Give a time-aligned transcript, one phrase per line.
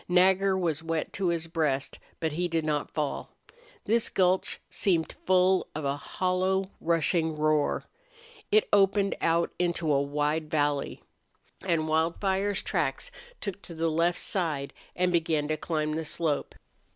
[0.07, 3.29] Nagger was wet to his breast, but he did not fall.
[3.85, 7.83] This gulch seemed full of a hollow rushing roar.
[8.51, 11.03] It opened out into a wide valley.
[11.63, 16.55] And Wildfire's tracks took to the left side and began to climb the slope.